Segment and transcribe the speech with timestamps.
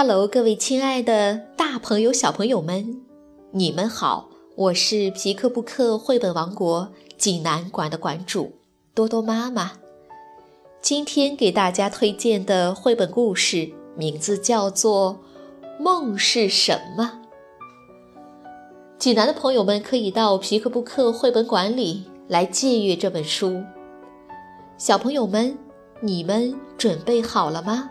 [0.00, 3.02] Hello，各位亲爱的大朋友、小朋友们，
[3.50, 4.28] 你们好！
[4.54, 8.52] 我是皮克布克绘本王国济南馆的馆主
[8.94, 9.72] 多多妈妈。
[10.80, 15.18] 今天给大家推荐的绘本故事名字叫做
[15.82, 17.18] 《梦是什么》。
[18.98, 23.64] 济南的朋友们可以到皮克布克绘本馆里来借阅这本书。
[24.76, 25.58] 小朋友们，
[26.00, 27.90] 你们准备好了吗？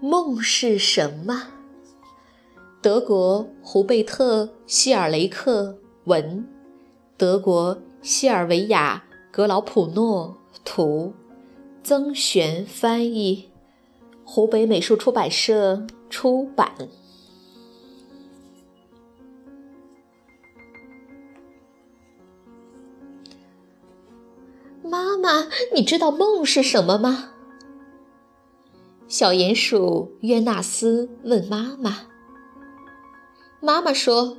[0.00, 1.48] 梦是什么？
[2.80, 6.48] 德国胡贝特·希尔雷克文，
[7.16, 9.02] 德国西尔维亚·
[9.34, 11.12] 格劳普诺图，
[11.82, 13.50] 曾璇翻译，
[14.24, 16.70] 湖北美术出版社出版。
[24.84, 27.32] 妈妈，你知道梦是什么吗？
[29.08, 32.08] 小鼹鼠约纳斯问妈妈
[33.58, 34.36] ：“妈妈说，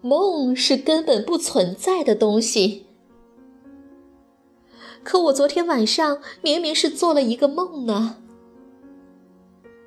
[0.00, 2.86] 梦是根本不存在的东西。
[5.04, 8.16] 可我昨天晚上明明是做了一个梦呢。”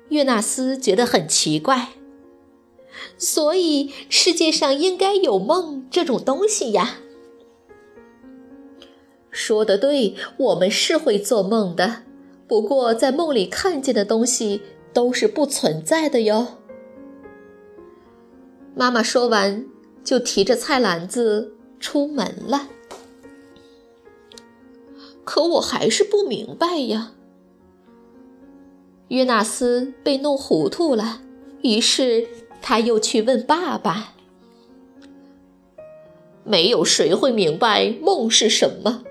[0.08, 1.90] 约纳斯觉得很奇怪，
[3.18, 7.00] 所以世界上应该有梦这种东西呀。
[9.30, 12.05] 说的对，我们是会做梦的。
[12.48, 14.62] 不过，在梦里看见的东西
[14.92, 16.58] 都是不存在的哟。
[18.74, 19.66] 妈妈说完，
[20.04, 22.68] 就提着菜篮子出门了。
[25.24, 27.12] 可我还是不明白呀。
[29.08, 31.22] 约纳斯被弄糊涂了，
[31.62, 32.28] 于是
[32.62, 34.14] 他又去问爸爸。
[36.44, 39.02] 没有谁会明白梦是什么。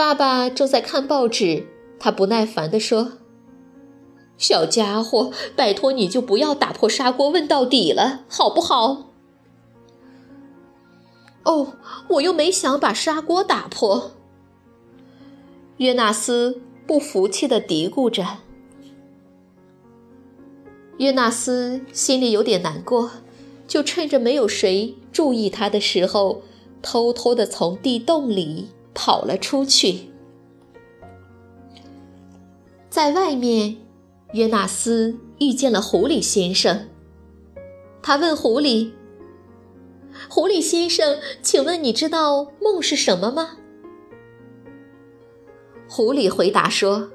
[0.00, 1.66] 爸爸正在看报纸，
[1.98, 3.18] 他不耐烦地说
[4.38, 9.10] ：“小家伙，拜托你就不要打破砂锅问到底了，好不好
[11.44, 11.74] ？”“哦，
[12.08, 14.12] 我又没想把砂锅打破。”
[15.76, 18.38] 约纳斯不服气地嘀咕着。
[20.96, 23.10] 约纳斯心里有点难过，
[23.68, 26.40] 就趁着没有谁注意他的时候，
[26.80, 28.70] 偷偷地从地洞里。
[28.94, 30.10] 跑了出去，
[32.88, 33.76] 在外面，
[34.32, 36.88] 约纳斯遇见了狐狸先生。
[38.02, 38.92] 他问狐狸
[40.28, 43.58] ：“狐狸先生，请问你知道梦是什么吗？”
[45.88, 47.10] 狐狸回答说：“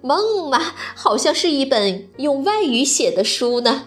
[0.00, 0.58] 梦嘛，
[0.94, 3.86] 好像是一本用外语写的书呢。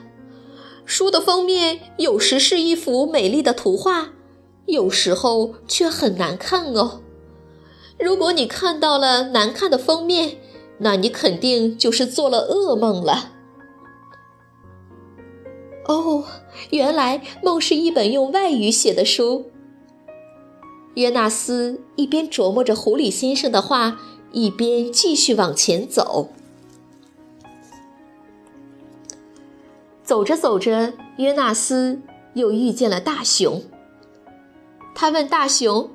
[0.86, 4.14] 书的封面有时是一幅美丽的图画。”
[4.66, 7.02] 有时候却很难看哦。
[8.00, 10.38] 如果你看到了难看的封面，
[10.80, 13.32] 那你肯定就是做了噩梦了。
[15.88, 16.24] 哦，
[16.70, 19.52] 原来梦是一本用外语写的书。
[20.96, 24.00] 约纳斯一边琢磨着狐狸先生的话，
[24.32, 26.30] 一边继续往前走。
[30.04, 32.02] 走着走着，约纳斯
[32.34, 33.62] 又遇见了大熊。
[34.94, 35.90] 他问大熊：“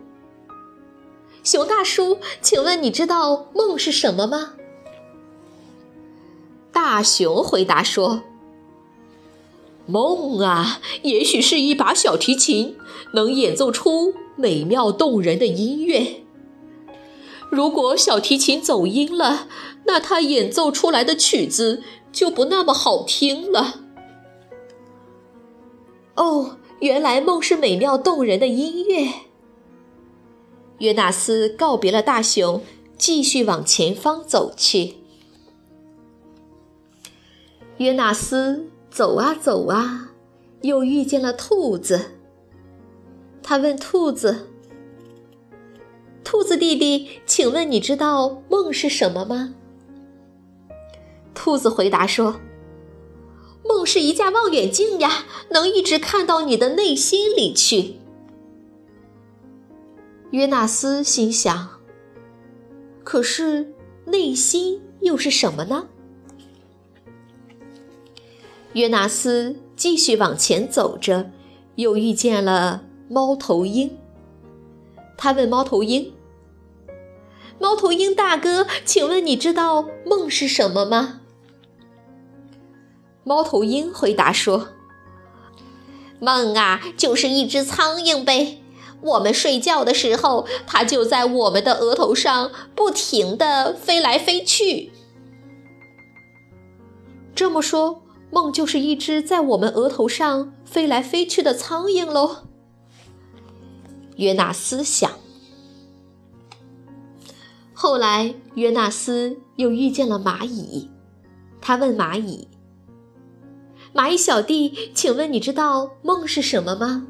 [1.44, 4.54] 熊大叔，请问你知道梦是什么吗？”
[6.72, 8.22] 大熊回答说
[9.86, 12.76] ：“梦啊，也许是一把小提琴，
[13.12, 16.22] 能演奏出美妙动人的音乐。
[17.50, 19.46] 如果小提琴走音了，
[19.84, 23.82] 那它演奏出来的曲子就不那么好听了。”
[26.16, 26.56] 哦。
[26.80, 29.08] 原来梦是美妙动人的音乐。
[30.78, 32.62] 约纳斯告别了大熊，
[32.98, 34.96] 继续往前方走去。
[37.78, 40.12] 约纳斯走啊走啊，
[40.62, 42.12] 又遇见了兔子。
[43.42, 44.48] 他问兔子
[46.24, 49.54] ：“兔子弟弟，请问你知道梦是什么吗？”
[51.34, 52.40] 兔子回答说。
[53.86, 57.96] 是一架望远镜呀，能一直看到你的内心里去。
[60.32, 61.80] 约纳斯心想
[63.04, 63.72] ：“可是
[64.06, 65.86] 内心又是什么呢？
[68.72, 71.30] 约纳斯继续往前走着，
[71.76, 73.96] 又遇见了猫头鹰。
[75.16, 76.12] 他问猫头鹰
[77.58, 81.22] ：“猫头鹰大哥，请问你知道梦是什么吗？”
[83.26, 84.68] 猫头鹰回答说
[86.22, 88.62] ：“梦啊，就是一只苍蝇呗。
[89.02, 94.92] 我们睡觉的时候，它就在我们的额头上不停地飞来飞去。
[97.34, 102.38] 这么说。”梦就是一只在我们额头上飞来飞去的苍蝇喽。
[104.16, 105.10] 约纳斯想。
[107.72, 110.90] 后来，约纳斯又遇见了蚂蚁，
[111.60, 112.48] 他问蚂蚁
[113.96, 117.06] ：“蚂蚁小弟，请问你知道梦是什么吗？”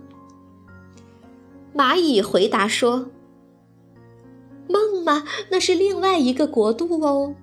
[1.74, 3.10] 蚂蚁回答说
[4.70, 5.24] ：“梦吗？
[5.50, 7.34] 那是另外一个国度哦。”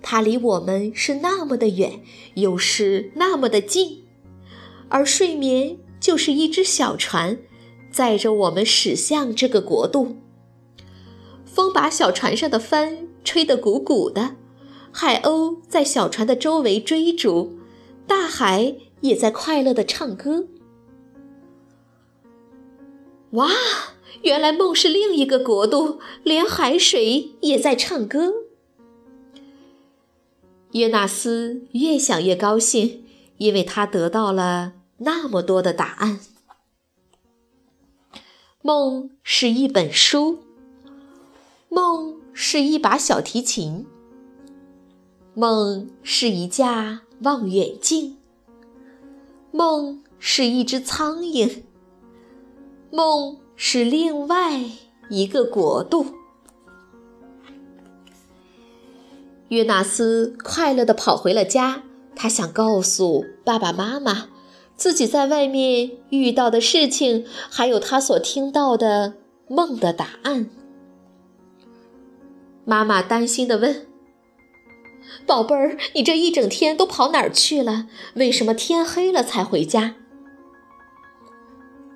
[0.00, 2.00] 它离我们是那么的远，
[2.36, 4.04] 又是那么的近，
[4.88, 7.38] 而睡眠就是一只小船，
[7.90, 10.16] 载着我们驶向这个国度。
[11.44, 14.36] 风把小船上的帆吹得鼓鼓的，
[14.90, 17.58] 海鸥在小船的周围追逐，
[18.06, 20.46] 大海也在快乐的唱歌。
[23.32, 23.48] 哇，
[24.22, 28.32] 原来梦是另一个国度，连海水也在唱歌。
[30.72, 33.04] 约纳斯越想越高兴，
[33.38, 36.20] 因为他得到了那么多的答案。
[38.62, 40.40] 梦是一本书，
[41.68, 43.86] 梦是一把小提琴，
[45.34, 48.15] 梦是一架望远镜，
[49.56, 51.62] 梦是一只苍蝇，
[52.90, 54.60] 梦是另外
[55.08, 56.08] 一个国度。
[59.48, 64.28] 约纳斯快乐地跑回了家，他想告诉爸爸妈妈
[64.76, 69.14] 自己在外面遇到的事情，还有他所听到的
[69.48, 70.50] 梦的答案。
[72.66, 73.86] 妈妈担心地问
[75.26, 77.86] ：“宝贝儿，你这一整天都跑哪儿去了？
[78.14, 79.96] 为什么天黑了才回家？”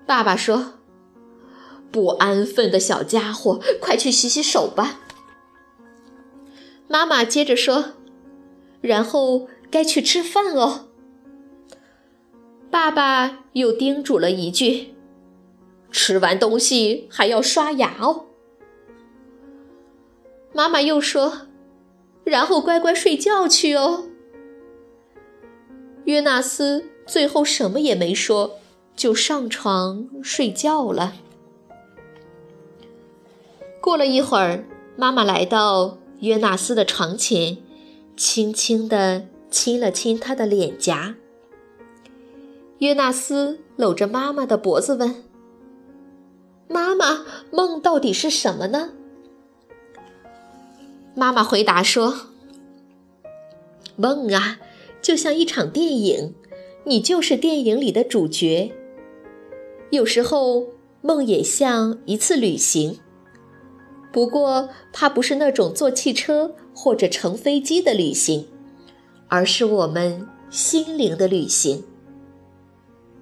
[0.07, 0.75] 爸爸说
[1.93, 5.01] ：“不安分的小家伙，快去洗洗手吧。”
[6.89, 7.93] 妈妈接着说
[8.83, 10.89] ：“然后该去吃饭哦。”
[12.71, 14.95] 爸爸又叮嘱了一句
[15.93, 18.27] ：“吃完东西还要刷牙哦。”
[20.53, 21.49] 妈妈又说
[22.31, 24.05] ：“然后乖乖睡觉去哦。”
[26.05, 28.59] 约纳斯最后什么也没说，
[28.97, 31.15] 就上床睡觉了。
[33.81, 34.65] 过了一会儿，
[34.97, 35.99] 妈妈来到。
[36.21, 37.57] 约纳斯的床前，
[38.15, 41.15] 轻轻地亲了亲他的脸颊。
[42.81, 45.25] 约纳斯搂着妈妈的脖子问
[46.69, 48.91] ：“妈妈，梦到底是什么呢？”
[51.21, 52.29] 妈妈回答说
[53.95, 54.59] ：“梦啊，
[55.03, 56.35] 就像一场电影，
[56.85, 58.73] 你就是电影里的主角。
[59.91, 60.69] 有时候，
[61.03, 63.01] 梦也像一次旅行。”
[64.11, 68.49] 不过，它不是那种坐汽车或者乘飞机的旅行，
[69.29, 71.85] 而是我们心灵的旅行。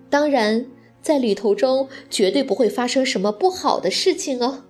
[0.09, 0.67] 当然，
[1.02, 4.62] 在旅途中绝对不会发生什么不好的事情哦。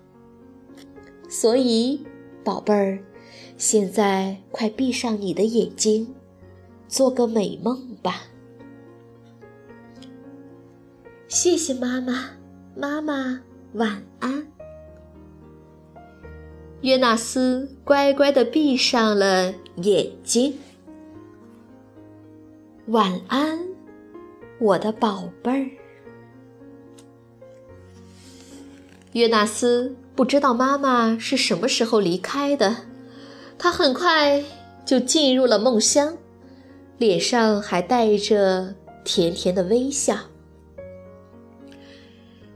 [1.28, 2.06] 所以，
[2.42, 3.04] 宝贝儿，
[3.58, 6.14] 现在快闭上你的眼睛，
[6.86, 8.22] 做个美梦吧。
[11.26, 12.30] 谢谢妈妈，
[12.76, 13.40] 妈妈
[13.72, 14.46] 晚安。
[16.82, 20.56] 约纳斯乖乖的闭上了眼睛。
[22.86, 23.58] 晚安，
[24.60, 25.68] 我的宝贝儿。
[29.14, 32.86] 约纳斯不知道妈妈是什么时候离开的，
[33.58, 34.42] 他很快
[34.84, 36.16] 就进入了梦乡，
[36.96, 38.74] 脸上还带着
[39.04, 40.16] 甜甜的微笑。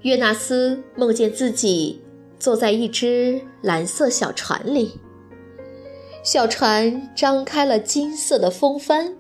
[0.03, 2.01] 约纳斯梦见自己。
[2.39, 4.99] 坐在一只蓝色小船里，
[6.25, 9.15] 小船张开了金色的风帆，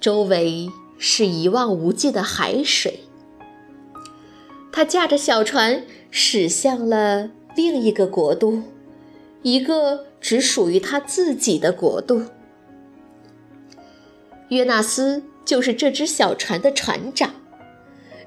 [0.00, 3.04] 周围是一望无际的海水。
[4.72, 8.62] 他驾着小船驶向了另一个国度，
[9.42, 12.22] 一个只属于他自己的国度。
[14.48, 17.34] 约纳斯就是这只小船的船长，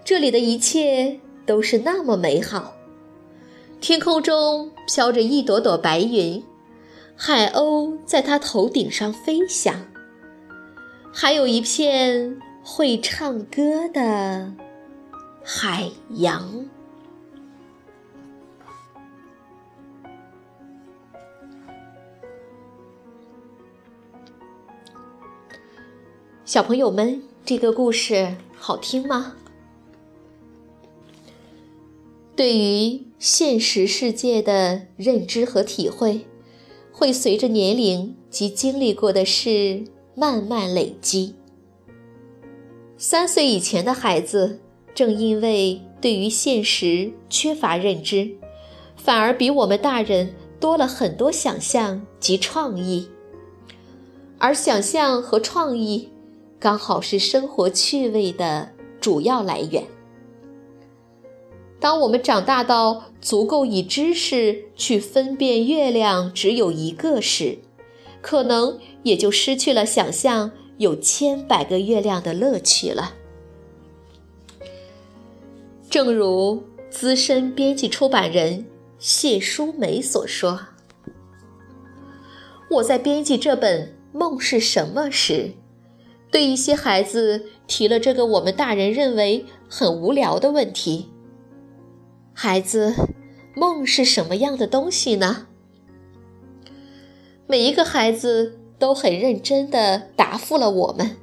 [0.05, 2.75] 这里的一切都是那么美好。
[3.81, 6.43] 天空中飘着一朵朵白云，
[7.15, 9.87] 海鸥在它头顶上飞翔，
[11.11, 14.53] 还有一片会唱歌的
[15.43, 16.67] 海洋。
[26.47, 29.35] 小朋友们，这个故事好听吗？
[32.37, 36.25] 对于现实世界的认知和体会，
[36.93, 39.83] 会随着年龄及经历过的事
[40.15, 41.35] 慢慢累积。
[42.97, 44.61] 三岁以前的孩子，
[44.95, 48.31] 正因为对于现实缺乏认知，
[48.95, 53.09] 反而比我们大人多了很多想象及创意，
[54.37, 56.07] 而想象和创意。
[56.59, 59.83] 刚好是生活趣味的主要来源。
[61.79, 67.59] 当我们长大到足够以知识去分辨月亮只有一个时，
[68.21, 73.13] 可能也就失去了想象有千百个月亮的乐趣了。
[75.87, 78.65] 正如资深编辑出版人
[78.97, 80.59] 谢淑梅所说
[82.71, 85.51] ：“我在编辑这本《梦是什么》时。”
[86.29, 91.09] 对一些孩子提了这个我们大人认为很无聊的问题
[92.33, 92.93] ：“孩子，
[93.55, 95.47] 梦是什么样的东西呢？”
[97.47, 101.15] 每一个孩子都很认真地答复了我们。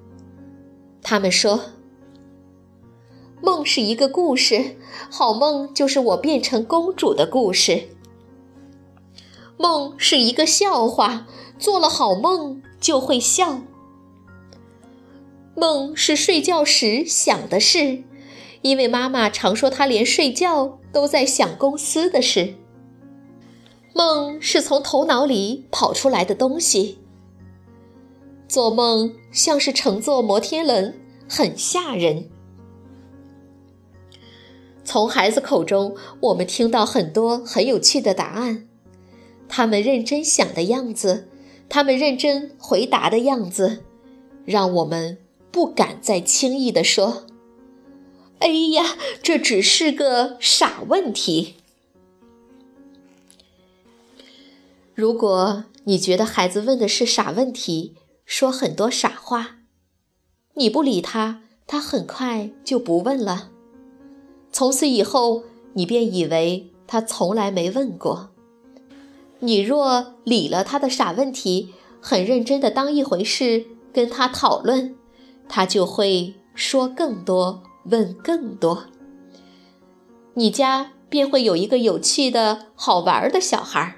[1.03, 1.61] 他们说
[3.43, 4.77] ：“梦是一个故事，
[5.11, 7.89] 好梦就是我变成公主的故事。
[9.59, 11.27] 梦是一个笑话，
[11.59, 13.61] 做了好梦就会笑。”
[15.57, 18.03] 梦是睡觉时想的事，
[18.63, 22.55] 因为妈妈常说她连睡觉都在想公司的事。
[23.95, 26.99] 梦是从头脑里跑出来的东西。
[28.49, 30.95] 做梦像是乘坐摩天轮，
[31.29, 32.29] 很吓人。
[34.85, 38.69] 从孩子口中，我们听到很多很有趣的答案，
[39.49, 41.29] 他们认真想的样子，
[41.69, 43.85] 他们认真回答的样子，
[44.45, 45.19] 让我们。
[45.55, 47.27] 不敢再轻易地说
[48.41, 51.55] ：“哎呀，这只是个傻问题。”
[54.97, 57.95] 如果你觉得孩子问的是傻问题，
[58.27, 59.59] 说很多傻话，
[60.55, 63.53] 你不理他，他很快就不问了。
[64.51, 65.45] 从此以后，
[65.75, 68.31] 你便以为他从来没问过。
[69.39, 74.97] 你若理了他的傻问题，很认真的当一回事跟他讨论。
[75.49, 78.85] 他就会说更多，问更多，
[80.35, 83.97] 你家便会有一个有趣的好玩的小孩，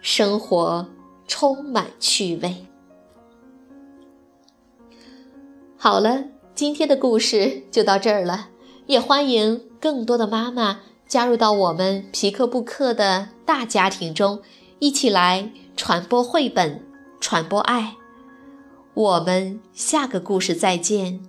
[0.00, 0.88] 生活
[1.26, 2.66] 充满趣味。
[5.76, 6.24] 好了，
[6.54, 8.50] 今天的故事就到这儿了，
[8.86, 14.42] 也欢迎更多的妈妈加入到我们皮克布克的大家庭中，
[14.78, 16.84] 一起来传播绘本，
[17.18, 17.96] 传播爱。
[18.94, 21.20] 我们下个故事再见，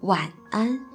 [0.00, 0.87] 晚安。